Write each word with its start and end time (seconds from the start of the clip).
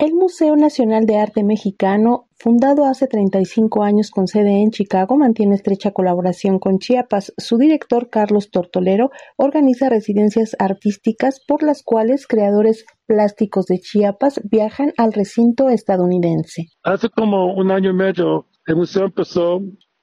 El 0.00 0.14
Museo 0.14 0.54
Nacional 0.54 1.06
de 1.06 1.16
Arte 1.16 1.42
Mexicano, 1.42 2.28
fundado 2.38 2.84
hace 2.84 3.08
35 3.08 3.82
años 3.82 4.12
con 4.12 4.28
sede 4.28 4.62
en 4.62 4.70
Chicago, 4.70 5.16
mantiene 5.16 5.56
estrecha 5.56 5.90
colaboración 5.90 6.60
con 6.60 6.78
Chiapas. 6.78 7.34
Su 7.36 7.58
director, 7.58 8.08
Carlos 8.08 8.52
Tortolero, 8.52 9.10
organiza 9.36 9.88
residencias 9.88 10.54
artísticas 10.60 11.40
por 11.44 11.64
las 11.64 11.82
cuales 11.82 12.28
creadores 12.28 12.86
plásticos 13.06 13.66
de 13.66 13.80
Chiapas 13.80 14.40
viajan 14.48 14.92
al 14.98 15.12
recinto 15.12 15.68
estadounidense. 15.68 16.68
Hace 16.84 17.08
como 17.08 17.52
un 17.54 17.72
año 17.72 17.90
y 17.90 17.94
medio, 17.94 18.46
el 18.66 18.76
museo 18.76 19.06
empezó, 19.06 19.60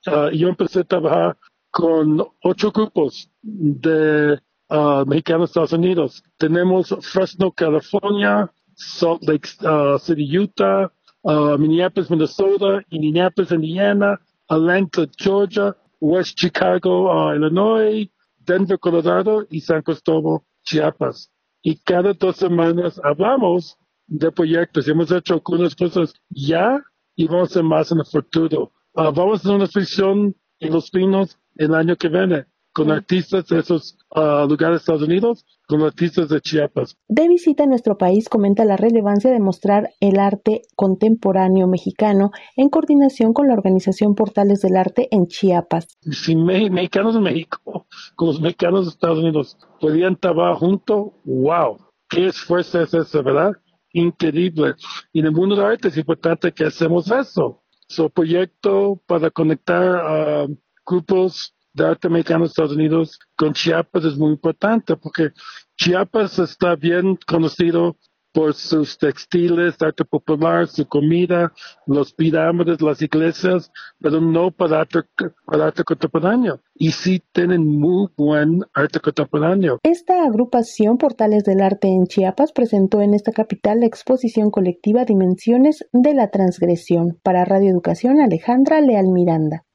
ah, 0.08 0.28
y 0.30 0.40
yo 0.40 0.50
empecé 0.50 0.82
a 0.82 0.84
trabajar 0.84 1.38
con 1.72 2.22
ocho 2.44 2.74
grupos 2.74 3.32
de 3.42 4.42
uh, 4.72 5.06
mexicanos 5.08 5.52
Estados 5.52 5.72
Unidos. 5.72 6.22
Tenemos 6.38 6.94
Fresno, 7.00 7.54
California, 7.54 8.52
Salt 8.76 9.24
Lake 9.28 9.48
uh, 9.64 9.98
City, 9.98 10.24
Utah, 10.24 10.88
uh, 11.24 11.58
Minneapolis, 11.58 12.10
Minnesota, 12.10 12.82
Indianapolis, 12.92 13.52
Indiana, 13.52 14.18
Atlanta, 14.50 15.08
Georgia, 15.18 15.76
West 16.00 16.38
Chicago, 16.38 17.10
uh, 17.10 17.34
Illinois, 17.34 18.10
Denver, 18.46 18.78
Colorado 18.78 19.46
y 19.50 19.60
San 19.60 19.82
Cristóbal, 19.82 20.44
Chiapas. 20.64 21.30
Y 21.64 21.78
cada 21.78 22.14
dos 22.14 22.36
semanas 22.36 23.02
hablamos 23.04 23.78
de 24.08 24.32
proyectos. 24.32 24.88
Hemos 24.88 25.12
hecho 25.12 25.34
algunas 25.34 25.76
cosas 25.76 26.14
ya 26.30 26.80
y 27.16 27.28
vamos 27.28 27.50
a 27.50 27.52
hacer 27.52 27.64
más 27.64 27.92
en 27.92 28.00
el 28.00 28.06
futuro. 28.06 28.72
Uh, 28.94 29.12
vamos 29.12 29.40
a 29.40 29.42
hacer 29.42 29.56
una 29.56 29.66
exposición 29.66 30.36
en 30.60 30.74
Los 30.74 30.92
Pinos 30.92 31.40
el 31.56 31.74
año 31.74 31.96
que 31.96 32.10
viene 32.10 32.46
con 32.76 32.92
artistas 32.92 33.48
de 33.48 33.60
esos 33.60 33.98
uh, 34.14 34.46
lugares 34.50 34.74
de 34.74 34.78
Estados 34.80 35.04
Unidos, 35.04 35.46
con 35.66 35.82
artistas 35.82 36.28
de 36.28 36.42
Chiapas. 36.42 36.98
De 37.08 37.30
visita 37.30 37.64
a 37.64 37.68
nuestro 37.68 37.98
país 37.98 38.28
comenta 38.28 38.66
la 38.66 38.76
relevancia 38.76 39.32
de 39.32 39.40
mostrar 39.40 39.92
el 40.02 40.20
arte 40.20 40.64
contemporáneo 40.76 41.68
mexicano 41.68 42.32
en 42.58 42.68
coordinación 42.68 43.32
con 43.32 43.48
la 43.48 43.54
organización 43.54 44.14
Portales 44.14 44.60
del 44.60 44.76
Arte 44.76 45.08
en 45.12 45.28
Chiapas. 45.28 45.88
Si 46.12 46.36
me, 46.36 46.70
mexicanos 46.70 47.16
de 47.16 47.22
México 47.22 47.88
con 48.16 48.28
los 48.28 48.42
mexicanos 48.42 48.86
de 48.86 48.90
Estados 48.90 49.20
Unidos 49.20 49.58
podían 49.80 50.18
trabajar 50.18 50.58
juntos, 50.58 51.14
wow, 51.24 51.78
qué 52.10 52.28
esfuerzo 52.28 52.82
es 52.82 52.94
ese, 52.94 53.22
¿verdad? 53.22 53.54
Increíble. 53.94 54.76
Y 55.14 55.22
en 55.22 55.28
el 55.28 55.32
mundo 55.32 55.56
del 55.56 55.66
arte 55.66 55.88
es 55.88 55.98
importante 55.98 56.52
que 56.52 56.66
hacemos 56.66 57.10
eso. 57.10 57.64
Su 57.88 58.10
proyecto 58.10 59.02
para 59.08 59.32
conectar 59.32 59.96
a 59.96 60.48
grupos 60.86 61.55
de 61.76 61.86
arte 61.86 62.10
mexicano 62.10 62.46
Estados 62.46 62.72
Unidos 62.72 63.20
con 63.36 63.54
Chiapas 63.54 64.06
es 64.06 64.18
muy 64.18 64.32
importante 64.32 64.96
porque 64.96 65.32
Chiapas 65.78 66.40
está 66.40 66.76
bien 66.76 67.20
conocido 67.28 67.98
por 68.36 68.54
sus 68.54 68.98
textiles, 68.98 69.82
arte 69.82 70.04
popular, 70.04 70.68
su 70.68 70.86
comida, 70.86 71.54
los 71.88 72.14
pirámides, 72.14 72.82
las 72.82 73.02
iglesias, 73.02 73.72
pero 73.98 74.20
no 74.20 74.52
para 74.52 74.82
arte, 74.82 75.04
para 75.46 75.68
arte 75.68 75.86
contemporáneo. 75.86 76.60
Y 76.74 76.92
sí 76.92 77.24
tienen 77.32 77.66
muy 77.66 78.10
buen 78.18 78.60
arte 78.74 79.00
contemporáneo. 79.00 79.80
Esta 79.84 80.26
agrupación 80.26 80.98
Portales 80.98 81.46
del 81.46 81.62
Arte 81.62 81.88
en 81.88 82.08
Chiapas 82.08 82.52
presentó 82.52 83.02
en 83.02 83.14
esta 83.14 83.32
capital 83.32 83.80
la 83.80 83.86
exposición 83.86 84.52
colectiva 84.52 85.06
Dimensiones 85.06 85.86
de 85.94 86.14
la 86.14 86.30
Transgresión 86.30 87.18
para 87.24 87.46
Radio 87.46 87.72
Educación 87.72 88.20
Alejandra 88.20 88.82
Leal 88.82 89.08
Miranda. 89.08 89.66